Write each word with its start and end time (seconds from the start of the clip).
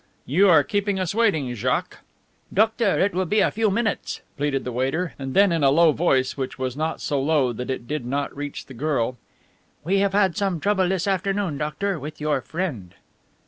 "You 0.25 0.49
are 0.49 0.63
keeping 0.63 0.99
us 0.99 1.13
waiting, 1.13 1.53
Jaques." 1.53 1.97
"Doctor, 2.51 2.97
it 2.99 3.13
will 3.13 3.27
be 3.27 3.41
but 3.41 3.49
a 3.49 3.51
few 3.51 3.69
minutes," 3.69 4.21
pleaded 4.35 4.63
the 4.63 4.71
waiter, 4.71 5.13
and 5.19 5.35
then 5.35 5.51
in 5.51 5.63
a 5.63 5.69
low 5.69 5.91
voice, 5.91 6.35
which 6.35 6.57
was 6.57 6.75
not 6.75 6.99
so 6.99 7.21
low 7.21 7.53
that 7.53 7.69
it 7.69 7.87
did 7.87 8.03
not 8.03 8.35
reach 8.35 8.65
the 8.65 8.73
girl. 8.73 9.17
"We 9.83 9.99
have 9.99 10.13
had 10.13 10.35
some 10.35 10.59
trouble 10.59 10.89
this 10.89 11.07
afternoon, 11.07 11.59
doctor, 11.59 11.99
with 11.99 12.19
your 12.19 12.41
friend." 12.41 12.95